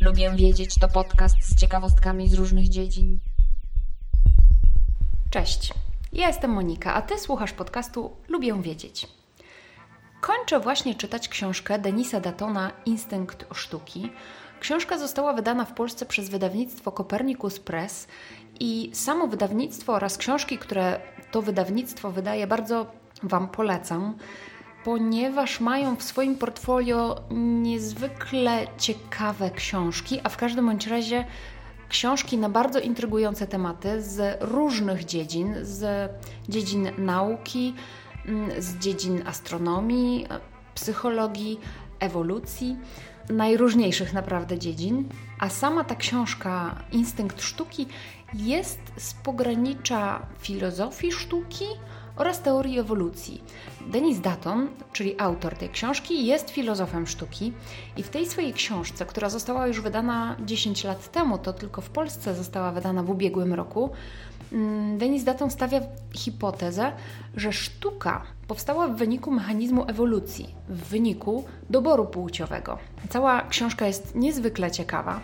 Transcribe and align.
Lubię 0.00 0.30
wiedzieć 0.36 0.74
to 0.74 0.88
podcast 0.88 1.36
z 1.42 1.60
ciekawostkami 1.60 2.28
z 2.28 2.34
różnych 2.34 2.68
dziedzin. 2.68 3.18
Cześć, 5.30 5.74
ja 6.12 6.26
jestem 6.26 6.50
Monika, 6.50 6.94
a 6.94 7.02
Ty 7.02 7.18
słuchasz 7.18 7.52
podcastu 7.52 8.10
Lubię 8.28 8.62
wiedzieć. 8.62 9.08
Kończę 10.20 10.60
właśnie 10.60 10.94
czytać 10.94 11.28
książkę 11.28 11.78
Denisa 11.78 12.20
Datona 12.20 12.70
Instynkt 12.86 13.46
sztuki. 13.54 14.10
Książka 14.62 14.98
została 14.98 15.32
wydana 15.32 15.64
w 15.64 15.72
Polsce 15.72 16.06
przez 16.06 16.28
wydawnictwo 16.28 16.92
Copernicus 16.92 17.58
Press 17.58 18.06
i 18.60 18.90
samo 18.94 19.26
wydawnictwo 19.26 19.92
oraz 19.92 20.18
książki, 20.18 20.58
które 20.58 21.00
to 21.30 21.42
wydawnictwo 21.42 22.10
wydaje, 22.10 22.46
bardzo 22.46 22.86
Wam 23.22 23.48
polecam 23.48 24.14
ponieważ 24.84 25.60
mają 25.60 25.96
w 25.96 26.02
swoim 26.02 26.36
portfolio 26.36 27.20
niezwykle 27.30 28.66
ciekawe 28.78 29.50
książki, 29.50 30.20
a 30.24 30.28
w 30.28 30.36
każdym 30.36 30.66
bądź 30.66 30.86
razie 30.86 31.24
książki 31.88 32.38
na 32.38 32.48
bardzo 32.48 32.80
intrygujące 32.80 33.46
tematy 33.46 34.02
z 34.02 34.38
różnych 34.40 35.04
dziedzin, 35.04 35.54
z 35.62 36.10
dziedzin 36.48 36.90
nauki, 36.98 37.74
mm, 38.26 38.62
z 38.62 38.78
dziedzin 38.78 39.22
astronomii, 39.26 40.26
psychologii, 40.74 41.60
ewolucji, 42.02 42.76
najróżniejszych 43.30 44.12
naprawdę 44.12 44.58
dziedzin. 44.58 45.08
A 45.38 45.48
sama 45.48 45.84
ta 45.84 45.94
książka 45.94 46.82
Instynkt 46.92 47.42
Sztuki 47.42 47.86
jest 48.34 48.80
z 48.96 49.14
pogranicza 49.14 50.26
filozofii 50.38 51.12
sztuki 51.12 51.64
oraz 52.16 52.42
teorii 52.42 52.78
ewolucji. 52.78 53.44
Denis 53.86 54.20
Datton, 54.20 54.68
czyli 54.92 55.20
autor 55.20 55.56
tej 55.56 55.68
książki, 55.68 56.26
jest 56.26 56.50
filozofem 56.50 57.06
sztuki 57.06 57.52
i 57.96 58.02
w 58.02 58.08
tej 58.08 58.26
swojej 58.26 58.52
książce, 58.52 59.06
która 59.06 59.28
została 59.28 59.66
już 59.66 59.80
wydana 59.80 60.36
10 60.44 60.84
lat 60.84 61.12
temu, 61.12 61.38
to 61.38 61.52
tylko 61.52 61.80
w 61.80 61.90
Polsce 61.90 62.34
została 62.34 62.72
wydana 62.72 63.02
w 63.02 63.10
ubiegłym 63.10 63.54
roku, 63.54 63.90
mm, 64.52 64.98
Denis 64.98 65.24
Datton 65.24 65.50
stawia 65.50 65.80
hipotezę, 66.14 66.92
że 67.36 67.52
sztuka 67.52 68.22
powstała 68.48 68.88
w 68.88 68.96
wyniku 68.96 69.30
mechanizmu 69.30 69.84
ewolucji, 69.88 70.54
w 70.68 70.88
wyniku 70.88 71.44
doboru 71.70 72.06
płciowego. 72.06 72.78
Cała 73.08 73.42
książka 73.42 73.86
jest 73.86 74.14
niezwykle 74.14 74.70
ciekawa. 74.70 75.20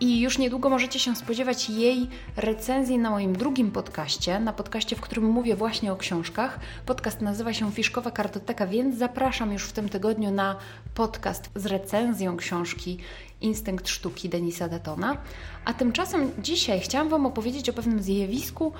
I 0.00 0.20
już 0.20 0.38
niedługo 0.38 0.70
możecie 0.70 0.98
się 0.98 1.16
spodziewać 1.16 1.70
jej 1.70 2.08
recenzji 2.36 2.98
na 2.98 3.10
moim 3.10 3.36
drugim 3.36 3.70
podcaście, 3.70 4.40
na 4.40 4.52
podcaście, 4.52 4.96
w 4.96 5.00
którym 5.00 5.24
mówię 5.24 5.56
właśnie 5.56 5.92
o 5.92 5.96
książkach. 5.96 6.60
Podcast 6.86 7.20
nazywa 7.20 7.52
się 7.52 7.72
Fiszkowa 7.72 8.10
Kartoteka, 8.10 8.66
więc 8.66 8.98
zapraszam 8.98 9.52
już 9.52 9.64
w 9.64 9.72
tym 9.72 9.88
tygodniu 9.88 10.30
na 10.30 10.56
podcast 10.94 11.50
z 11.54 11.66
recenzją 11.66 12.36
książki 12.36 12.98
Instynkt 13.40 13.88
Sztuki 13.88 14.28
Denisa 14.28 14.68
Detona. 14.68 15.16
A 15.64 15.74
tymczasem 15.74 16.30
dzisiaj 16.38 16.80
chciałam 16.80 17.08
Wam 17.08 17.26
opowiedzieć 17.26 17.68
o 17.68 17.72
pewnym 17.72 18.02
zjawisku, 18.02 18.72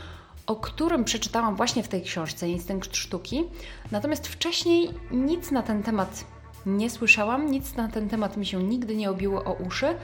o 0.46 0.56
którym 0.56 1.04
przeczytałam 1.04 1.56
właśnie 1.56 1.82
w 1.82 1.88
tej 1.88 2.02
książce 2.02 2.48
Instynkt 2.48 2.96
Sztuki. 2.96 3.44
Natomiast 3.90 4.28
wcześniej 4.28 4.90
nic 5.10 5.50
na 5.50 5.62
ten 5.62 5.82
temat 5.82 6.24
nie 6.66 6.90
słyszałam, 6.90 7.50
nic 7.50 7.74
na 7.74 7.88
ten 7.88 8.08
temat 8.08 8.36
mi 8.36 8.46
się 8.46 8.62
nigdy 8.62 8.96
nie 8.96 9.10
obiło 9.10 9.44
o 9.44 9.52
uszy. 9.52 9.94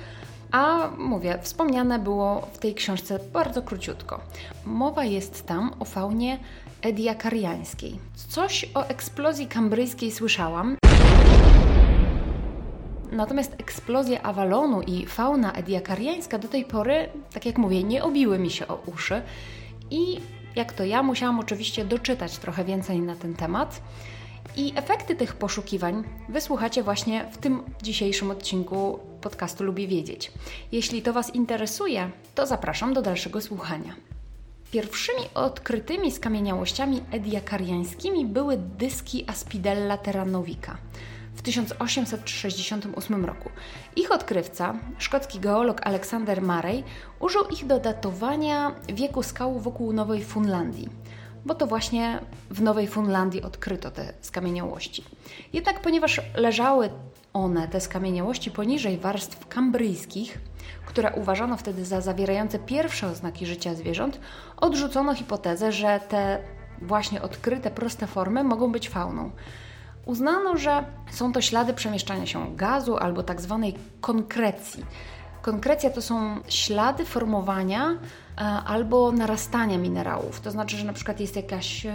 A 0.54 0.90
mówię, 0.98 1.38
wspomniane 1.42 1.98
było 1.98 2.48
w 2.52 2.58
tej 2.58 2.74
książce 2.74 3.18
bardzo 3.32 3.62
króciutko. 3.62 4.20
Mowa 4.64 5.04
jest 5.04 5.46
tam 5.46 5.74
o 5.80 5.84
faunie 5.84 6.38
ediakariańskiej. 6.82 7.98
Coś 8.28 8.66
o 8.74 8.86
eksplozji 8.88 9.46
kambryjskiej 9.46 10.12
słyszałam. 10.12 10.76
Natomiast 13.12 13.54
eksplozja 13.58 14.22
Avalonu 14.22 14.82
i 14.82 15.06
fauna 15.06 15.52
ediakariańska 15.52 16.38
do 16.38 16.48
tej 16.48 16.64
pory, 16.64 17.08
tak 17.32 17.46
jak 17.46 17.58
mówię, 17.58 17.82
nie 17.82 18.04
obiły 18.04 18.38
mi 18.38 18.50
się 18.50 18.68
o 18.68 18.82
uszy. 18.86 19.22
I 19.90 20.20
jak 20.56 20.72
to 20.72 20.84
ja, 20.84 21.02
musiałam 21.02 21.40
oczywiście 21.40 21.84
doczytać 21.84 22.38
trochę 22.38 22.64
więcej 22.64 23.00
na 23.00 23.16
ten 23.16 23.34
temat. 23.34 23.80
I 24.56 24.72
efekty 24.76 25.16
tych 25.16 25.34
poszukiwań 25.36 26.04
wysłuchacie 26.28 26.82
właśnie 26.82 27.26
w 27.30 27.38
tym 27.38 27.62
dzisiejszym 27.82 28.30
odcinku 28.30 28.98
podcastu 29.24 29.64
Lubię 29.64 29.88
Wiedzieć. 29.88 30.32
Jeśli 30.72 31.02
to 31.02 31.12
Was 31.12 31.34
interesuje, 31.34 32.10
to 32.34 32.46
zapraszam 32.46 32.94
do 32.94 33.02
dalszego 33.02 33.40
słuchania. 33.40 33.94
Pierwszymi 34.70 35.20
odkrytymi 35.34 36.12
skamieniałościami 36.12 37.02
ediakariańskimi 37.10 38.26
były 38.26 38.56
dyski 38.56 39.24
Aspidella 39.26 39.96
terranovica 39.96 40.76
w 41.34 41.42
1868 41.42 43.24
roku. 43.24 43.50
Ich 43.96 44.12
odkrywca, 44.12 44.74
szkocki 44.98 45.40
geolog 45.40 45.86
Alexander 45.86 46.42
Murray, 46.42 46.84
użył 47.20 47.44
ich 47.44 47.66
do 47.66 47.80
datowania 47.80 48.74
wieku 48.88 49.22
skał 49.22 49.60
wokół 49.60 49.92
Nowej 49.92 50.24
Funlandii 50.24 50.88
bo 51.46 51.54
to 51.54 51.66
właśnie 51.66 52.20
w 52.50 52.62
Nowej 52.62 52.86
Funlandii 52.88 53.42
odkryto 53.42 53.90
te 53.90 54.12
skamieniałości. 54.20 55.04
Jednak 55.52 55.80
ponieważ 55.80 56.20
leżały 56.34 56.90
one, 57.34 57.68
te 57.68 57.80
skamieniałości, 57.80 58.50
poniżej 58.50 58.98
warstw 58.98 59.48
kambryjskich, 59.48 60.38
które 60.86 61.12
uważano 61.12 61.56
wtedy 61.56 61.84
za 61.84 62.00
zawierające 62.00 62.58
pierwsze 62.58 63.06
oznaki 63.06 63.46
życia 63.46 63.74
zwierząt, 63.74 64.20
odrzucono 64.56 65.14
hipotezę, 65.14 65.72
że 65.72 66.00
te 66.08 66.38
właśnie 66.82 67.22
odkryte 67.22 67.70
proste 67.70 68.06
formy 68.06 68.44
mogą 68.44 68.72
być 68.72 68.88
fauną. 68.88 69.30
Uznano, 70.06 70.56
że 70.56 70.84
są 71.10 71.32
to 71.32 71.40
ślady 71.40 71.74
przemieszczania 71.74 72.26
się 72.26 72.56
gazu 72.56 72.96
albo 72.96 73.22
tak 73.22 73.40
zwanej 73.40 73.74
konkrecji, 74.00 74.84
Konkrecja 75.44 75.90
to 75.90 76.02
są 76.02 76.40
ślady 76.48 77.04
formowania 77.04 77.90
e, 77.90 78.40
albo 78.44 79.12
narastania 79.12 79.78
minerałów. 79.78 80.40
To 80.40 80.50
znaczy, 80.50 80.76
że 80.76 80.84
na 80.84 80.92
przykład 80.92 81.20
jest 81.20 81.36
jakaś 81.36 81.86
e, 81.86 81.92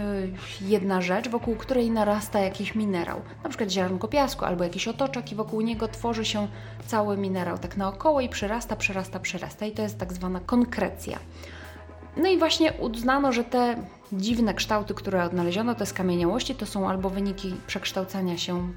jedna 0.60 1.00
rzecz, 1.00 1.28
wokół 1.28 1.56
której 1.56 1.90
narasta 1.90 2.40
jakiś 2.40 2.74
minerał, 2.74 3.20
na 3.42 3.48
przykład 3.48 3.70
ziarnko 3.70 4.08
piasku 4.08 4.44
albo 4.44 4.64
jakiś 4.64 4.88
otoczek 4.88 5.32
i 5.32 5.34
wokół 5.34 5.60
niego 5.60 5.88
tworzy 5.88 6.24
się 6.24 6.48
cały 6.86 7.16
minerał 7.16 7.58
tak 7.58 7.76
naokoło 7.76 8.20
i 8.20 8.28
przyrasta, 8.28 8.76
przyrasta, 8.76 9.20
przyrasta 9.20 9.66
i 9.66 9.72
to 9.72 9.82
jest 9.82 9.98
tak 9.98 10.12
zwana 10.12 10.40
konkrecja. 10.40 11.18
No 12.16 12.28
i 12.28 12.38
właśnie 12.38 12.72
uznano, 12.72 13.32
że 13.32 13.44
te 13.44 13.76
dziwne 14.12 14.54
kształty, 14.54 14.94
które 14.94 15.24
odnaleziono, 15.24 15.74
te 15.74 15.86
skamieniałości, 15.86 16.54
to 16.54 16.66
są 16.66 16.88
albo 16.88 17.10
wyniki 17.10 17.54
przekształcania 17.66 18.38
się, 18.38 18.72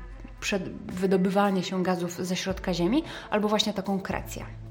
wydobywania 0.88 1.64
się 1.64 1.84
gazów 1.84 2.26
ze 2.26 2.36
środka 2.36 2.74
Ziemi, 2.74 3.04
albo 3.30 3.48
właśnie 3.48 3.74
ta 3.74 3.82
konkrecja. 3.82 4.63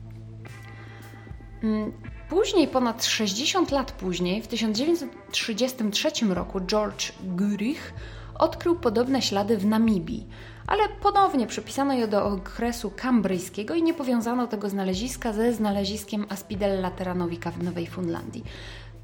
Mm, 1.63 1.93
później, 2.29 2.69
ponad 2.69 3.05
60 3.05 3.71
lat 3.71 3.93
później, 3.93 4.43
w 4.43 4.47
1933 4.47 6.11
roku, 6.35 6.61
George 6.61 7.13
Gurich 7.23 7.95
odkrył 8.39 8.77
podobne 8.77 9.23
ślady 9.23 9.59
w 9.59 9.67
Namibii, 9.67 10.27
ale 10.67 10.83
ponownie 10.89 11.47
przypisano 11.47 11.95
je 11.95 12.09
do 12.09 12.27
okresu 12.27 12.93
kambryjskiego 12.97 13.75
i 13.75 13.83
nie 13.83 13.95
powiązano 13.95 14.47
tego 14.47 14.69
znaleziska 14.69 15.33
ze 15.33 15.53
znaleziskiem 15.53 16.27
Aspidella 16.29 16.91
terranovica 16.91 17.51
w 17.51 17.63
Nowej 17.63 17.87
Fundlandii. 17.87 18.45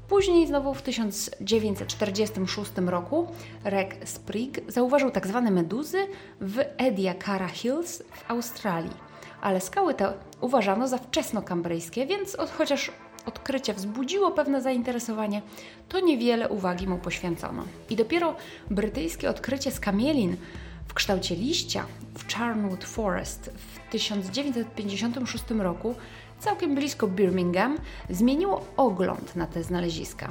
Później, 0.07 0.47
znowu 0.47 0.73
w 0.73 0.81
1946 0.81 2.71
roku, 2.85 3.27
Reg 3.63 3.95
Sprigg 4.05 4.71
zauważył 4.71 5.11
tzw. 5.11 5.41
Tak 5.43 5.53
meduzy 5.53 6.07
w 6.41 6.59
Ediacara 6.77 7.47
Hills 7.47 8.03
w 8.13 8.31
Australii 8.31 9.08
ale 9.41 9.61
skały 9.61 9.93
te 9.93 10.13
uważano 10.41 10.87
za 10.87 10.97
wczesnokambryjskie, 10.97 12.05
więc 12.05 12.35
od, 12.35 12.51
chociaż 12.51 12.91
odkrycie 13.25 13.73
wzbudziło 13.73 14.31
pewne 14.31 14.61
zainteresowanie, 14.61 15.41
to 15.89 15.99
niewiele 15.99 16.49
uwagi 16.49 16.87
mu 16.87 16.97
poświęcono. 16.97 17.63
I 17.89 17.95
dopiero 17.95 18.35
brytyjskie 18.69 19.29
odkrycie 19.29 19.71
skamielin 19.71 20.37
w 20.87 20.93
kształcie 20.93 21.35
liścia 21.35 21.85
w 22.17 22.33
Charnwood 22.33 22.83
Forest 22.83 23.49
w 23.55 23.91
1956 23.91 25.43
roku, 25.59 25.95
całkiem 26.39 26.75
blisko 26.75 27.07
Birmingham, 27.07 27.77
zmieniło 28.09 28.65
ogląd 28.77 29.35
na 29.35 29.45
te 29.45 29.63
znaleziska. 29.63 30.29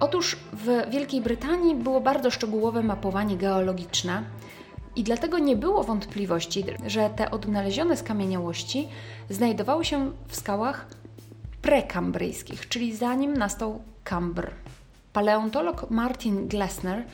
Otóż 0.00 0.36
w 0.52 0.90
Wielkiej 0.90 1.20
Brytanii 1.20 1.74
było 1.74 2.00
bardzo 2.00 2.30
szczegółowe 2.30 2.82
mapowanie 2.82 3.36
geologiczne, 3.36 4.22
i 4.96 5.02
dlatego 5.04 5.38
nie 5.38 5.56
było 5.56 5.84
wątpliwości, 5.84 6.64
że 6.86 7.10
te 7.16 7.30
odnalezione 7.30 7.96
skamieniałości 7.96 8.88
znajdowały 9.30 9.84
się 9.84 10.12
w 10.28 10.36
skałach 10.36 10.86
prekambryjskich, 11.62 12.68
czyli 12.68 12.96
zanim 12.96 13.36
nastał 13.36 13.82
Kambr. 14.04 14.50
Paleontolog 15.12 15.90
Martin 15.90 16.48
Glessner 16.48 17.04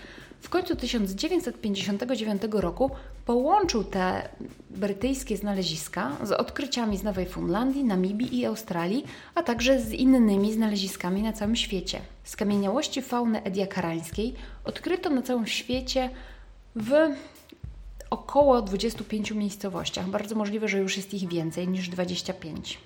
w 0.40 0.48
końcu 0.48 0.76
1959 0.76 2.42
roku 2.52 2.90
połączył 3.26 3.84
te 3.84 4.28
brytyjskie 4.70 5.36
znaleziska 5.36 6.16
z 6.22 6.32
odkryciami 6.32 6.96
z 6.96 7.02
Nowej 7.02 7.26
Fundlandii, 7.26 7.84
Namibii 7.84 8.38
i 8.38 8.46
Australii, 8.46 9.04
a 9.34 9.42
także 9.42 9.80
z 9.80 9.92
innymi 9.92 10.52
znaleziskami 10.52 11.22
na 11.22 11.32
całym 11.32 11.56
świecie. 11.56 12.00
Skamieniałości 12.24 13.02
fauny 13.02 13.42
ediakarańskiej 13.42 14.34
odkryto 14.64 15.10
na 15.10 15.22
całym 15.22 15.46
świecie 15.46 16.10
w 16.76 16.92
około 18.10 18.62
25 18.62 19.30
miejscowościach. 19.30 20.08
Bardzo 20.08 20.34
możliwe, 20.34 20.68
że 20.68 20.78
już 20.78 20.96
jest 20.96 21.14
ich 21.14 21.28
więcej 21.28 21.68
niż 21.68 21.88
25. 21.88 22.78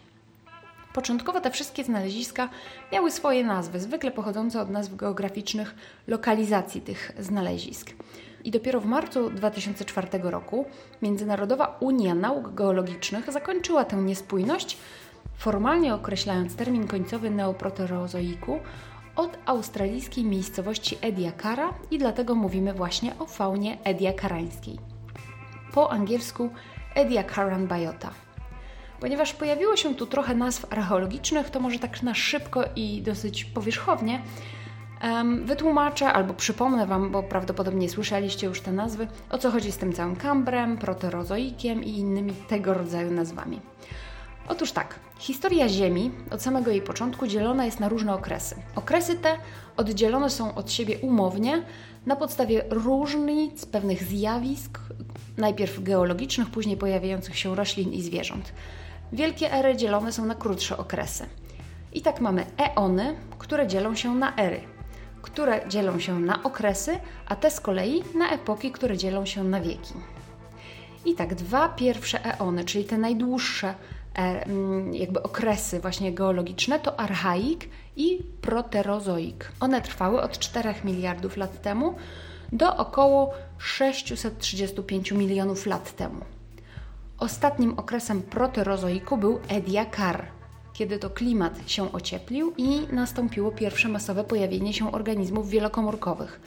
Początkowo 0.93 1.41
te 1.41 1.51
wszystkie 1.51 1.85
znaleziska 1.85 2.49
miały 2.93 3.11
swoje 3.11 3.45
nazwy, 3.45 3.81
zwykle 3.81 4.11
pochodzące 4.11 4.61
od 4.61 4.71
nazw 4.71 4.97
geograficznych 4.97 5.75
lokalizacji 6.07 6.81
tych 6.81 7.13
znalezisk. 7.19 7.91
I 8.45 8.51
dopiero 8.51 8.81
w 8.81 8.87
marcu 8.87 9.31
2004 9.31 10.09
roku 10.23 10.65
Międzynarodowa 11.03 11.77
Unia 11.81 12.15
Nauk 12.15 12.55
Geologicznych 12.55 13.33
zakończyła 13.33 13.85
tę 13.85 13.97
niespójność, 13.97 14.79
formalnie 15.37 15.95
określając 15.95 16.57
termin 16.57 16.87
końcowy 16.87 17.31
neoproterozoiku 17.31 18.61
od 19.17 19.39
australijskiej 19.47 20.25
miejscowości 20.25 20.99
Ediacara 21.01 21.75
i 21.91 21.99
dlatego 21.99 22.35
mówimy 22.35 22.75
właśnie 22.75 23.19
o 23.19 23.27
faunie 23.27 23.79
ediakarańskiej. 23.85 24.92
Po 25.75 25.93
angielsku 25.93 26.51
Ediacaran 26.95 27.69
biota. 27.69 28.11
Ponieważ 29.01 29.33
pojawiło 29.33 29.77
się 29.77 29.95
tu 29.95 30.07
trochę 30.07 30.35
nazw 30.35 30.73
archeologicznych, 30.73 31.51
to 31.51 31.61
może 31.61 31.79
tak 31.79 32.03
na 32.03 32.15
szybko 32.15 32.65
i 32.77 33.03
dosyć 33.03 33.45
powierzchownie 33.45 34.23
wytłumaczę 35.45 36.13
albo 36.13 36.35
przypomnę 36.35 36.87
Wam, 36.87 37.11
bo 37.11 37.23
prawdopodobnie 37.23 37.89
słyszeliście 37.89 38.47
już 38.47 38.61
te 38.61 38.73
nazwy, 38.73 39.09
o 39.31 39.39
co 39.39 39.51
chodzi 39.51 39.73
z 39.73 39.79
tym 39.79 39.93
całym 39.93 40.17
kambrem, 40.17 40.79
proterozoikiem 40.79 41.85
i 41.85 41.91
innymi 41.91 42.33
tego 42.33 42.75
rodzaju 42.75 43.11
nazwami. 43.11 43.61
Otóż 44.49 44.73
tak, 44.73 44.99
historia 45.19 45.69
Ziemi 45.69 46.11
od 46.31 46.43
samego 46.43 46.71
jej 46.71 46.83
początku 46.83 47.27
dzielona 47.27 47.65
jest 47.65 47.81
na 47.81 47.89
różne 47.89 48.15
okresy. 48.15 48.57
Okresy 48.75 49.15
te 49.15 49.37
oddzielone 49.77 50.31
są 50.31 50.55
od 50.55 50.73
siebie 50.73 50.99
umownie 50.99 51.63
na 52.07 52.17
podstawie 52.17 52.65
różnic 52.71 53.67
pewnych 53.67 54.05
zjawisk, 54.05 54.79
najpierw 55.37 55.83
geologicznych, 55.83 56.51
później 56.51 56.77
pojawiających 56.77 57.39
się 57.39 57.57
roślin 57.57 57.93
i 57.93 58.03
zwierząt. 58.03 58.53
Wielkie 59.13 59.53
ery 59.53 59.77
dzielone 59.77 60.13
są 60.13 60.25
na 60.25 60.35
krótsze 60.35 60.77
okresy. 60.77 61.27
I 61.93 62.03
tak 62.03 62.21
mamy 62.21 62.47
eony, 62.57 63.17
które 63.39 63.67
dzielą 63.67 63.95
się 63.95 64.15
na 64.15 64.37
ery, 64.37 64.61
które 65.23 65.69
dzielą 65.69 65.99
się 65.99 66.21
na 66.21 66.43
okresy, 66.43 66.99
a 67.29 67.37
te 67.37 67.51
z 67.51 67.61
kolei 67.61 68.03
na 68.15 68.31
epoki, 68.31 68.73
które 68.73 68.97
dzielą 68.97 69.27
się 69.27 69.45
na 69.45 69.61
wieki. 69.61 69.95
I 71.05 71.15
tak 71.15 71.35
dwa 71.35 71.69
pierwsze 71.69 72.25
eony, 72.25 72.65
czyli 72.65 72.85
te 72.85 72.99
najdłuższe 72.99 73.75
jakby 74.93 75.23
okresy 75.23 75.81
właśnie 75.81 76.13
geologiczne, 76.13 76.81
to 76.81 77.01
archaik 77.01 77.69
i 77.97 78.19
proterozoik. 78.41 79.53
One 79.61 79.83
trwały 79.83 80.23
od 80.23 80.39
4 80.39 80.75
miliardów 80.85 81.37
lat 81.37 81.63
temu 81.63 81.95
do 82.53 82.77
około 82.77 83.35
635 83.59 85.13
milionów 85.13 85.67
lat 85.67 85.97
temu. 85.97 86.25
Ostatnim 87.19 87.79
okresem 87.79 88.23
proterozoiku 88.23 89.17
był 89.17 89.41
Ediakar, 89.49 90.27
kiedy 90.73 90.99
to 90.99 91.11
klimat 91.11 91.71
się 91.71 91.93
ocieplił 91.93 92.53
i 92.57 92.81
nastąpiło 92.93 93.51
pierwsze 93.51 93.89
masowe 93.89 94.25
pojawienie 94.25 94.73
się 94.73 94.93
organizmów 94.93 95.49
wielokomórkowych, 95.49 96.41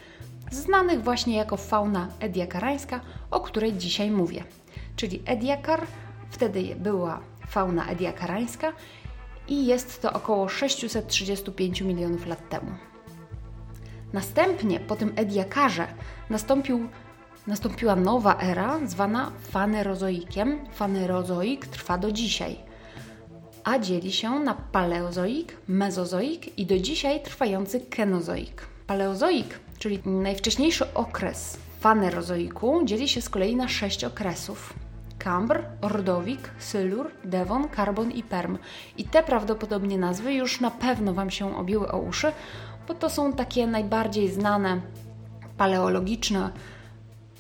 znanych 0.52 1.04
właśnie 1.04 1.38
jako 1.38 1.58
fauna 1.58 2.08
ediakarańska, 2.20 3.02
o 3.32 3.40
której 3.40 3.74
dzisiaj 3.74 4.12
mówię. 4.12 4.44
Czyli 4.96 5.22
Ediakar, 5.26 5.82
wtedy 6.30 6.76
była 6.76 7.20
fauna 7.48 7.88
ediakarańska 7.88 8.74
i 9.48 9.66
jest 9.66 10.02
to 10.02 10.14
około 10.14 10.50
635 10.50 11.82
milionów 11.82 12.28
lat 12.28 12.50
temu. 12.50 12.72
Następnie 14.14 14.80
po 14.80 14.96
tym 14.96 15.14
Ediakarze 15.16 15.88
nastąpił 16.30 16.90
nastąpiła 17.48 17.96
nowa 17.96 18.40
era 18.40 18.80
zwana 18.86 19.32
fanerozoikiem. 19.52 20.60
Fanerozoik 20.72 21.68
trwa 21.68 21.98
do 21.98 22.12
dzisiaj, 22.12 22.58
a 23.64 23.80
dzieli 23.80 24.12
się 24.12 24.40
na 24.40 24.54
paleozoik, 24.54 25.58
mezozoik 25.68 26.60
i 26.60 26.66
do 26.66 26.80
dzisiaj 26.80 27.24
trwający 27.24 27.80
kenozoik. 27.80 28.68
Paleozoik, 28.88 29.60
czyli 29.80 30.00
najwcześniejszy 30.06 30.94
okres 30.94 31.58
fanerozoiku, 31.80 32.82
dzieli 32.86 33.10
się 33.10 33.22
z 33.22 33.30
kolei 33.30 33.56
na 33.56 33.68
sześć 33.68 34.04
okresów. 34.04 34.85
Kambr, 35.26 35.64
Ordowik, 35.82 36.50
Sylur, 36.60 37.12
Devon, 37.24 37.70
Karbon 37.70 38.12
i 38.12 38.24
Perm. 38.24 38.58
I 38.98 39.04
te 39.04 39.24
prawdopodobnie 39.24 39.98
nazwy 39.98 40.34
już 40.34 40.62
na 40.62 40.72
pewno 40.72 41.14
Wam 41.14 41.32
się 41.32 41.58
obiły 41.58 41.92
o 41.92 41.98
uszy, 41.98 42.32
bo 42.88 42.94
to 42.94 43.10
są 43.10 43.34
takie 43.34 43.68
najbardziej 43.68 44.32
znane 44.32 44.82
paleologiczne 45.58 46.50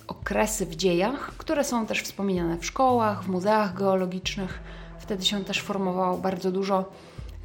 okresy 0.07 0.65
w 0.65 0.75
dziejach, 0.75 1.31
które 1.37 1.63
są 1.63 1.85
też 1.85 2.01
wspominane 2.01 2.57
w 2.57 2.65
szkołach, 2.65 3.23
w 3.23 3.27
muzeach 3.27 3.73
geologicznych. 3.73 4.59
Wtedy 4.99 5.25
się 5.25 5.43
też 5.43 5.61
formowało 5.61 6.17
bardzo 6.17 6.51
dużo 6.51 6.85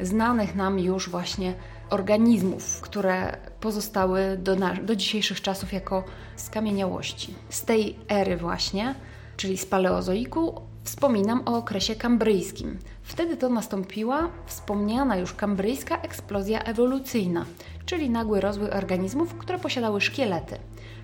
znanych 0.01 0.55
nam 0.55 0.79
już 0.79 1.11
właśnie 1.11 1.55
organizmów, 1.91 2.81
które 2.81 3.37
pozostały 3.61 4.39
do, 4.39 4.57
do 4.83 4.97
dzisiejszych 4.97 5.41
czasów 5.41 5.73
jako 5.73 6.05
skamieniałości. 6.37 7.35
Z 7.49 7.65
tej 7.65 7.97
ery 8.09 8.37
właśnie, 8.37 8.95
czyli 9.41 9.59
z 9.59 9.67
paleozoiku, 9.67 10.61
wspominam 10.85 11.43
o 11.47 11.57
okresie 11.57 11.95
kambryjskim. 11.95 12.79
Wtedy 13.03 13.37
to 13.37 13.49
nastąpiła 13.49 14.29
wspomniana 14.47 15.17
już 15.17 15.33
kambryjska 15.33 16.01
eksplozja 16.03 16.63
ewolucyjna, 16.63 17.45
czyli 17.87 18.11
nagły 18.11 18.41
rozwój 18.41 18.71
organizmów, 18.71 19.35
które 19.35 19.59
posiadały 19.59 20.01
szkielety. 20.01 20.57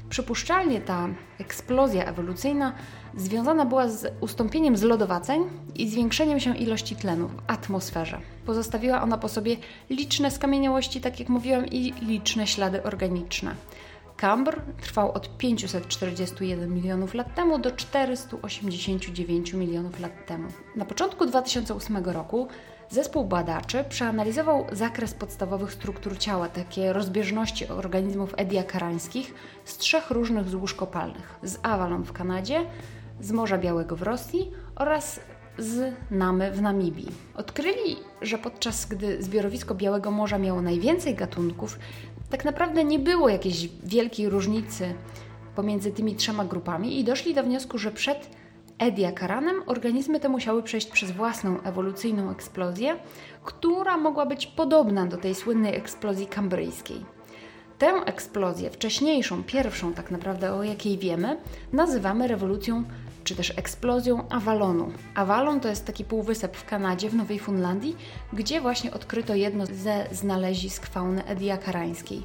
Przypuszczalnie 0.09 0.81
ta 0.81 1.09
eksplozja 1.41 2.05
ewolucyjna 2.05 2.73
związana 3.17 3.65
była 3.65 3.89
z 3.89 4.13
ustąpieniem 4.21 4.77
zlodowaceń 4.77 5.45
i 5.75 5.89
zwiększeniem 5.89 6.41
się 6.41 6.57
ilości 6.57 6.97
tlenu 6.97 7.29
w 7.29 7.51
atmosferze. 7.51 8.21
Pozostawiła 8.47 9.03
ona 9.03 9.19
po 9.19 9.29
sobie 9.29 9.57
liczne 9.91 10.31
skamieniałości, 10.31 11.01
tak 11.01 11.21
jak 11.21 11.29
mówiłam, 11.29 11.67
i 11.67 11.95
liczne 12.03 12.47
ślady 12.47 12.83
organiczne. 12.83 13.55
Kambr 14.17 14.61
trwał 14.83 15.13
od 15.13 15.39
541 15.39 16.75
milionów 16.75 17.15
lat 17.15 17.35
temu 17.35 17.59
do 17.59 17.71
489 17.71 19.53
milionów 19.53 20.01
lat 20.01 20.27
temu. 20.27 20.49
Na 20.77 20.85
początku 20.85 21.27
2008 21.27 21.97
roku 21.97 22.49
Zespół 22.91 23.25
badaczy 23.25 23.85
przeanalizował 23.89 24.67
zakres 24.73 25.15
podstawowych 25.15 25.73
struktur 25.73 26.19
ciała, 26.19 26.49
takie 26.49 26.93
rozbieżności 26.93 27.69
organizmów 27.69 28.35
ediakarańskich 28.37 29.35
z 29.65 29.77
trzech 29.77 30.11
różnych 30.11 30.49
złóż 30.49 30.75
kopalnych: 30.75 31.39
z 31.43 31.59
Avalon 31.63 32.05
w 32.05 32.13
Kanadzie, 32.13 32.67
z 33.21 33.33
Morza 33.33 33.59
Białego 33.59 33.97
w 33.97 34.03
Rosji 34.03 34.51
oraz 34.77 35.21
z 35.59 35.95
Namy 36.11 36.53
w 36.53 36.63
Namibii. 36.63 37.13
Odkryli, 37.35 37.97
że 38.23 38.39
podczas 38.39 38.87
gdy 38.87 39.23
zbiorowisko 39.23 39.75
Białego 39.75 40.11
Morza 40.11 40.39
miało 40.39 40.63
najwięcej 40.63 41.15
gatunków, 41.15 41.79
tak 42.31 42.45
naprawdę 42.45 42.85
nie 42.85 42.99
było 42.99 43.29
jakiejś 43.29 43.69
wielkiej 43.85 44.29
różnicy 44.29 44.95
pomiędzy 45.55 45.93
tymi 45.93 46.15
trzema 46.15 46.45
grupami 46.45 47.01
i 47.01 47.05
doszli 47.05 47.35
do 47.35 47.43
wniosku, 47.43 47.79
że 47.79 47.91
przed 47.91 48.31
ediakaranem 48.79 49.63
organizmy 49.67 50.21
te 50.21 50.29
musiały 50.29 50.63
przejść 50.63 50.87
przez 50.87 51.11
własną 51.11 51.63
ewolucyjną 51.63 52.31
eksplozję, 52.31 52.97
która 53.45 53.97
mogła 53.97 54.27
być 54.27 54.47
podobna 54.47 55.07
do 55.07 55.17
tej 55.17 55.35
słynnej 55.35 55.77
eksplozji 55.77 56.27
kambryjskiej. 56.27 57.05
Tę 57.79 57.87
eksplozję, 57.87 58.71
wcześniejszą, 58.71 59.45
pierwszą 59.45 59.93
tak 59.93 60.11
naprawdę 60.11 60.53
o 60.55 60.63
jakiej 60.63 60.99
wiemy, 60.99 61.37
nazywamy 61.73 62.29
rewolucją 62.29 62.85
czy 63.27 63.37
też 63.37 63.53
eksplozją 63.57 64.29
Avalonu. 64.29 64.93
Avalon 65.15 65.61
to 65.61 65.69
jest 65.69 65.87
taki 65.87 66.05
półwysep 66.05 66.57
w 66.57 66.65
Kanadzie, 66.65 67.11
w 67.11 67.15
Nowej 67.15 67.39
Fundlandii, 67.39 67.97
gdzie 68.33 68.61
właśnie 68.61 68.93
odkryto 68.93 69.35
jedno 69.35 69.67
ze 69.67 70.07
znalezisk 70.13 70.87
fauny 70.87 71.25
ediakarańskiej. 71.25 72.23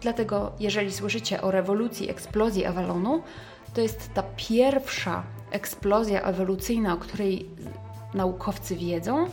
Dlatego, 0.00 0.52
jeżeli 0.60 0.92
słyszycie 0.92 1.42
o 1.42 1.50
rewolucji, 1.50 2.10
eksplozji 2.10 2.64
Avalonu, 2.64 3.22
to 3.74 3.80
jest 3.80 4.14
ta 4.14 4.22
pierwsza 4.36 5.22
eksplozja 5.50 6.22
ewolucyjna, 6.22 6.94
o 6.94 6.96
której 6.96 7.48
naukowcy 8.14 8.76
wiedzą, 8.76 9.26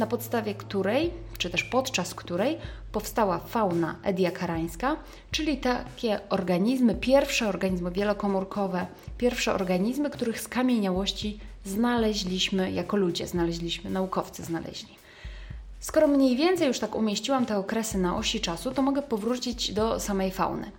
na 0.00 0.06
podstawie 0.06 0.54
której, 0.54 1.10
czy 1.38 1.50
też 1.50 1.64
podczas 1.64 2.14
której 2.14 2.58
powstała 2.92 3.38
fauna 3.38 3.96
ediakarańska, 4.02 4.96
czyli 5.30 5.58
takie 5.58 6.20
organizmy, 6.28 6.94
pierwsze 6.94 7.48
organizmy 7.48 7.90
wielokomórkowe, 7.90 8.86
pierwsze 9.18 9.54
organizmy, 9.54 10.10
których 10.10 10.40
skamieniałości 10.40 11.38
znaleźliśmy 11.64 12.72
jako 12.72 12.96
ludzie, 12.96 13.26
znaleźliśmy, 13.26 13.90
naukowcy 13.90 14.44
znaleźli. 14.44 14.96
Skoro 15.80 16.08
mniej 16.08 16.36
więcej 16.36 16.68
już 16.68 16.78
tak 16.78 16.94
umieściłam 16.94 17.46
te 17.46 17.58
okresy 17.58 17.98
na 17.98 18.16
osi 18.16 18.40
czasu, 18.40 18.70
to 18.70 18.82
mogę 18.82 19.02
powrócić 19.02 19.72
do 19.72 20.00
samej 20.00 20.30
fauny. 20.30 20.70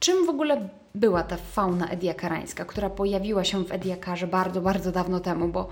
Czym 0.00 0.26
w 0.26 0.28
ogóle 0.28 0.68
była 0.94 1.22
ta 1.22 1.36
fauna 1.36 1.88
ediakarańska, 1.88 2.64
która 2.64 2.90
pojawiła 2.90 3.44
się 3.44 3.64
w 3.64 3.72
Ediakarze 3.72 4.26
bardzo, 4.26 4.60
bardzo 4.60 4.92
dawno 4.92 5.20
temu, 5.20 5.48
bo 5.48 5.68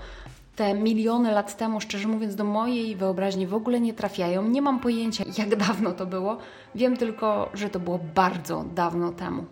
te 0.57 0.73
miliony 0.73 1.31
lat 1.31 1.57
temu, 1.57 1.81
szczerze 1.81 2.07
mówiąc, 2.07 2.35
do 2.35 2.43
mojej 2.43 2.95
wyobraźni 2.95 3.47
w 3.47 3.53
ogóle 3.53 3.79
nie 3.79 3.93
trafiają. 3.93 4.47
Nie 4.47 4.61
mam 4.61 4.79
pojęcia, 4.79 5.23
jak 5.37 5.55
dawno 5.55 5.91
to 5.91 6.05
było. 6.05 6.37
Wiem 6.75 6.97
tylko, 6.97 7.49
że 7.53 7.69
to 7.69 7.79
było 7.79 7.99
bardzo 8.15 8.65
dawno 8.75 9.11
temu. 9.11 9.45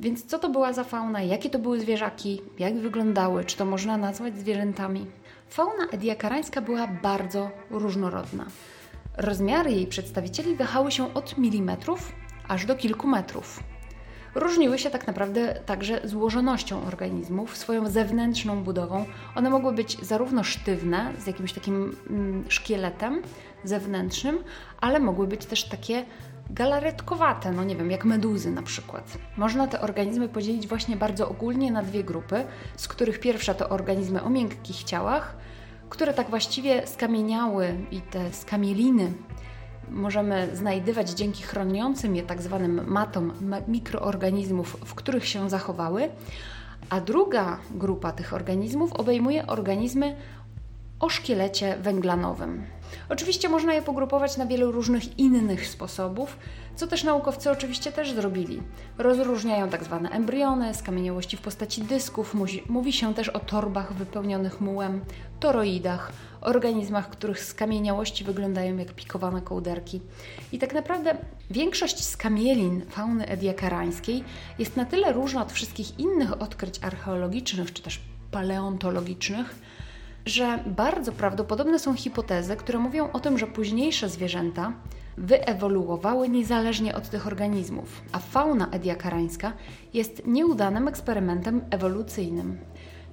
Więc 0.00 0.26
co 0.26 0.38
to 0.38 0.48
była 0.48 0.72
za 0.72 0.84
fauna? 0.84 1.22
Jakie 1.22 1.50
to 1.50 1.58
były 1.58 1.80
zwierzaki? 1.80 2.42
Jak 2.58 2.78
wyglądały? 2.78 3.44
Czy 3.44 3.56
to 3.56 3.64
można 3.64 3.96
nazwać 3.96 4.38
zwierzętami? 4.38 5.06
Fauna 5.48 5.86
ediakarańska 5.92 6.60
była 6.60 6.86
bardzo 6.86 7.50
różnorodna. 7.70 8.46
Rozmiary 9.16 9.72
jej 9.72 9.86
przedstawicieli 9.86 10.56
wahały 10.56 10.90
się 10.90 11.14
od 11.14 11.38
milimetrów 11.38 12.12
aż 12.48 12.66
do 12.66 12.76
kilku 12.76 13.06
metrów. 13.06 13.62
Różniły 14.34 14.78
się 14.78 14.90
tak 14.90 15.06
naprawdę 15.06 15.60
także 15.66 16.00
złożonością 16.04 16.84
organizmów, 16.84 17.56
swoją 17.56 17.88
zewnętrzną 17.88 18.64
budową. 18.64 19.04
One 19.34 19.50
mogły 19.50 19.72
być 19.72 20.06
zarówno 20.06 20.44
sztywne, 20.44 21.12
z 21.18 21.26
jakimś 21.26 21.52
takim 21.52 21.96
mm, 22.10 22.44
szkieletem 22.48 23.22
zewnętrznym, 23.64 24.38
ale 24.80 25.00
mogły 25.00 25.26
być 25.26 25.46
też 25.46 25.64
takie 25.64 26.04
galaretkowate, 26.50 27.52
no 27.52 27.64
nie 27.64 27.76
wiem, 27.76 27.90
jak 27.90 28.04
meduzy 28.04 28.50
na 28.50 28.62
przykład. 28.62 29.18
Można 29.36 29.66
te 29.66 29.80
organizmy 29.80 30.28
podzielić 30.28 30.66
właśnie 30.66 30.96
bardzo 30.96 31.28
ogólnie 31.28 31.72
na 31.72 31.82
dwie 31.82 32.04
grupy, 32.04 32.44
z 32.76 32.88
których 32.88 33.20
pierwsza 33.20 33.54
to 33.54 33.68
organizmy 33.68 34.22
o 34.22 34.30
miękkich 34.30 34.84
ciałach, 34.84 35.36
które 35.90 36.14
tak 36.14 36.30
właściwie 36.30 36.86
skamieniały 36.86 37.74
i 37.90 38.00
te 38.00 38.32
skamieliny 38.32 39.12
możemy 39.90 40.48
znajdywać 40.56 41.10
dzięki 41.10 41.42
chroniącym 41.42 42.16
je 42.16 42.22
tak 42.22 42.42
zwanym 42.42 42.80
matom 42.86 43.32
mikroorganizmów, 43.68 44.76
w 44.84 44.94
których 44.94 45.26
się 45.26 45.50
zachowały, 45.50 46.08
a 46.90 47.00
druga 47.00 47.58
grupa 47.70 48.12
tych 48.12 48.34
organizmów 48.34 48.92
obejmuje 48.92 49.46
organizmy 49.46 50.16
o 51.00 51.08
szkielecie 51.08 51.76
węglanowym. 51.76 52.66
Oczywiście 53.08 53.48
można 53.48 53.74
je 53.74 53.82
pogrupować 53.82 54.36
na 54.36 54.46
wielu 54.46 54.72
różnych 54.72 55.18
innych 55.18 55.66
sposobów, 55.66 56.36
co 56.76 56.86
też 56.86 57.04
naukowcy 57.04 57.50
oczywiście 57.50 57.92
też 57.92 58.12
zrobili. 58.12 58.62
Rozróżniają 58.98 59.68
tak 59.68 59.84
zwane 59.84 60.10
embriony, 60.10 60.74
skamieniałości 60.74 61.36
w 61.36 61.40
postaci 61.40 61.82
dysków, 61.82 62.34
mówi 62.68 62.92
się 62.92 63.14
też 63.14 63.28
o 63.28 63.38
torbach 63.38 63.92
wypełnionych 63.92 64.60
mułem, 64.60 65.00
toroidach, 65.40 66.12
organizmach, 66.40 67.10
których 67.10 67.40
skamieniałości 67.40 68.24
wyglądają 68.24 68.76
jak 68.76 68.92
pikowane 68.92 69.42
kołderki. 69.42 70.00
I 70.52 70.58
tak 70.58 70.74
naprawdę 70.74 71.16
większość 71.50 72.04
skamielin 72.04 72.86
fauny 72.88 73.26
ediakarańskiej 73.26 74.24
jest 74.58 74.76
na 74.76 74.84
tyle 74.84 75.12
różna 75.12 75.42
od 75.42 75.52
wszystkich 75.52 75.98
innych 75.98 76.42
odkryć 76.42 76.78
archeologicznych 76.82 77.72
czy 77.72 77.82
też 77.82 78.00
paleontologicznych, 78.30 79.54
że 80.26 80.64
bardzo 80.66 81.12
prawdopodobne 81.12 81.78
są 81.78 81.94
hipotezy, 81.94 82.56
które 82.56 82.78
mówią 82.78 83.12
o 83.12 83.20
tym, 83.20 83.38
że 83.38 83.46
późniejsze 83.46 84.08
zwierzęta 84.08 84.72
wyewoluowały 85.16 86.28
niezależnie 86.28 86.94
od 86.94 87.10
tych 87.10 87.26
organizmów, 87.26 88.02
a 88.12 88.18
fauna 88.18 88.68
ediakarańska 88.70 89.52
jest 89.94 90.26
nieudanym 90.26 90.88
eksperymentem 90.88 91.60
ewolucyjnym. 91.70 92.58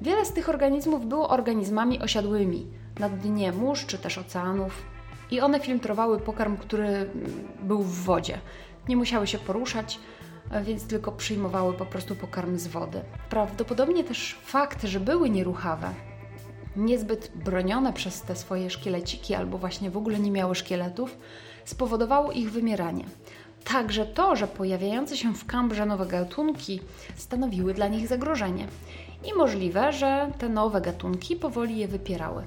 Wiele 0.02 0.26
z 0.26 0.34
tych 0.34 0.50
organizmów 0.50 1.06
było 1.06 1.30
organizmami 1.30 2.00
osiadłymi 2.00 2.68
na 3.00 3.10
dnie 3.10 3.52
mórz 3.52 3.86
czy 3.86 3.98
też 3.98 4.18
oceanów 4.18 4.86
i 5.32 5.42
one 5.42 5.60
filtrowały 5.60 6.20
pokarm, 6.20 6.58
który 6.58 7.10
był 7.64 7.84
w 7.84 8.04
wodzie. 8.04 8.40
Nie 8.90 8.98
musiały 8.98 9.28
się 9.28 9.38
poruszać, 9.38 10.00
więc 10.64 10.88
tylko 10.88 11.12
przyjmowały 11.12 11.74
po 11.74 11.86
prostu 11.86 12.16
pokarm 12.16 12.58
z 12.58 12.68
wody. 12.68 13.02
Prawdopodobnie 13.30 14.04
też 14.04 14.40
fakt, 14.44 14.84
że 14.84 15.00
były 15.00 15.30
nieruchawe, 15.30 15.94
niezbyt 16.78 17.32
bronione 17.36 17.94
przez 17.94 18.22
te 18.22 18.36
swoje 18.36 18.70
szkieleciki 18.70 19.36
albo 19.36 19.58
właśnie 19.58 19.92
w 19.92 19.98
ogóle 19.98 20.20
nie 20.20 20.32
miały 20.32 20.56
szkieletów, 20.56 21.18
spowodowało 21.66 22.32
ich 22.32 22.52
wymieranie. 22.52 23.06
Także 23.64 24.06
to, 24.06 24.36
że 24.36 24.48
pojawiające 24.48 25.18
się 25.18 25.34
w 25.34 25.46
kambrze 25.46 25.86
nowe 25.86 26.06
gatunki 26.06 26.80
stanowiły 27.16 27.74
dla 27.74 27.88
nich 27.88 28.08
zagrożenie. 28.08 28.68
I 29.24 29.34
możliwe, 29.38 29.94
że 29.94 30.32
te 30.38 30.50
nowe 30.50 30.82
gatunki 30.82 31.36
powoli 31.36 31.78
je 31.78 31.88
wypierały. 31.88 32.44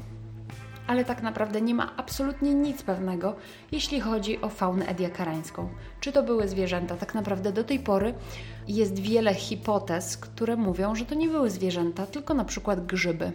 Ale 0.87 1.05
tak 1.05 1.23
naprawdę 1.23 1.61
nie 1.61 1.75
ma 1.75 1.97
absolutnie 1.97 2.55
nic 2.55 2.83
pewnego, 2.83 3.37
jeśli 3.73 4.01
chodzi 4.01 4.41
o 4.41 4.49
faunę 4.49 4.87
ediakarańską. 4.87 5.69
Czy 6.01 6.13
to 6.13 6.23
były 6.23 6.49
zwierzęta? 6.49 6.97
Tak 6.97 7.15
naprawdę 7.15 7.53
do 7.53 7.65
tej 7.65 7.81
pory 7.81 8.15
jest 8.69 8.99
wiele 8.99 9.35
hipotez, 9.35 10.17
które 10.17 10.57
mówią, 10.57 10.95
że 10.95 11.05
to 11.05 11.15
nie 11.15 11.29
były 11.29 11.51
zwierzęta, 11.51 12.07
tylko 12.07 12.35
na 12.35 12.45
przykład 12.45 12.87
grzyby 12.87 13.33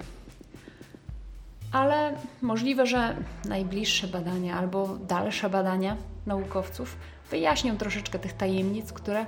ale 1.76 2.14
możliwe, 2.42 2.86
że 2.86 3.16
najbliższe 3.46 4.08
badania 4.08 4.58
albo 4.58 4.88
dalsze 4.88 5.50
badania 5.50 5.98
naukowców 6.26 6.98
wyjaśnią 7.32 7.78
troszeczkę 7.78 8.20
tych 8.20 8.34
tajemnic, 8.34 8.94
które 8.94 9.26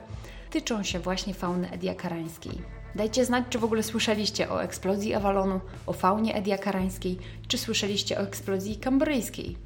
tyczą 0.49 0.83
się 0.83 0.99
właśnie 0.99 1.33
fauny 1.33 1.71
ediakarańskiej. 1.71 2.61
Dajcie 2.95 3.25
znać, 3.25 3.45
czy 3.49 3.59
w 3.59 3.63
ogóle 3.63 3.83
słyszeliście 3.83 4.49
o 4.49 4.63
eksplozji 4.63 5.13
Avalonu, 5.13 5.59
o 5.87 5.93
faunie 5.93 6.35
ediakarańskiej, 6.35 7.17
czy 7.47 7.57
słyszeliście 7.57 8.17
o 8.19 8.21
eksplozji 8.21 8.77
kambryjskiej. 8.77 9.57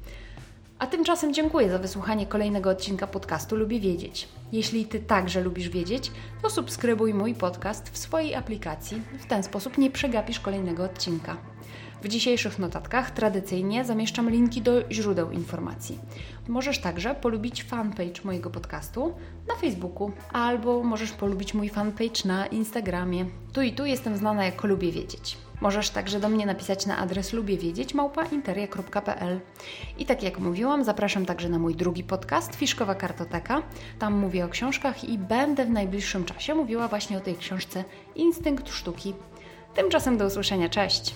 A 0.82 0.86
tymczasem 0.86 1.34
dziękuję 1.34 1.70
za 1.70 1.78
wysłuchanie 1.78 2.26
kolejnego 2.26 2.70
odcinka 2.70 3.06
podcastu 3.06 3.56
Lubię 3.56 3.80
Wiedzieć. 3.80 4.28
Jeśli 4.52 4.84
Ty 4.84 5.00
także 5.00 5.40
lubisz 5.40 5.68
wiedzieć, 5.68 6.10
to 6.42 6.50
subskrybuj 6.50 7.14
mój 7.14 7.34
podcast 7.34 7.90
w 7.90 7.98
swojej 7.98 8.34
aplikacji. 8.34 9.02
W 9.20 9.26
ten 9.26 9.42
sposób 9.42 9.78
nie 9.78 9.90
przegapisz 9.90 10.40
kolejnego 10.40 10.84
odcinka. 10.84 11.36
W 12.02 12.08
dzisiejszych 12.08 12.58
notatkach 12.58 13.10
tradycyjnie 13.10 13.84
zamieszczam 13.84 14.30
linki 14.30 14.62
do 14.62 14.72
źródeł 14.90 15.30
informacji. 15.30 15.98
Możesz 16.48 16.80
także 16.80 17.14
polubić 17.14 17.64
fanpage 17.64 18.22
mojego 18.24 18.50
podcastu 18.50 19.14
na 19.48 19.54
Facebooku 19.54 20.12
albo 20.32 20.82
możesz 20.82 21.12
polubić 21.12 21.54
mój 21.54 21.68
fanpage 21.68 22.24
na 22.24 22.46
Instagramie. 22.46 23.26
Tu 23.52 23.62
i 23.62 23.72
tu 23.72 23.86
jestem 23.86 24.16
znana 24.16 24.44
jako 24.44 24.66
Lubię 24.66 24.92
Wiedzieć. 24.92 25.38
Możesz 25.62 25.90
także 25.90 26.20
do 26.20 26.28
mnie 26.28 26.46
napisać 26.46 26.86
na 26.86 26.98
adres 26.98 27.32
lubiewiedzieć 27.32 27.94
małpainteria.pl. 27.94 29.40
I 29.98 30.06
tak 30.06 30.22
jak 30.22 30.38
mówiłam, 30.38 30.84
zapraszam 30.84 31.26
także 31.26 31.48
na 31.48 31.58
mój 31.58 31.74
drugi 31.74 32.04
podcast 32.04 32.54
Fiszkowa 32.54 32.94
Kartoteka. 32.94 33.62
Tam 33.98 34.14
mówię 34.14 34.44
o 34.44 34.48
książkach 34.48 35.04
i 35.04 35.18
będę 35.18 35.64
w 35.64 35.70
najbliższym 35.70 36.24
czasie 36.24 36.54
mówiła 36.54 36.88
właśnie 36.88 37.18
o 37.18 37.20
tej 37.20 37.36
książce 37.36 37.84
Instynkt 38.14 38.68
Sztuki. 38.68 39.14
Tymczasem 39.74 40.16
do 40.16 40.26
usłyszenia, 40.26 40.68
cześć! 40.68 41.14